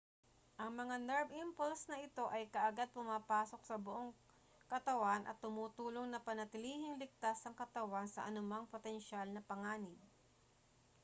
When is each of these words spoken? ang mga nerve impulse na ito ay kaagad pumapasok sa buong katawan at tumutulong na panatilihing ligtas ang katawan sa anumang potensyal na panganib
ang 0.61 0.71
mga 0.81 0.95
nerve 1.07 1.29
impulse 1.43 1.83
na 1.87 1.97
ito 2.07 2.25
ay 2.35 2.49
kaagad 2.53 2.89
pumapasok 2.95 3.61
sa 3.65 3.75
buong 3.85 4.11
katawan 4.71 5.23
at 5.29 5.37
tumutulong 5.45 6.07
na 6.09 6.17
panatilihing 6.27 6.97
ligtas 7.01 7.39
ang 7.45 7.53
katawan 7.61 8.07
sa 8.11 8.21
anumang 8.29 8.65
potensyal 8.73 9.27
na 9.31 9.41
panganib 9.49 9.99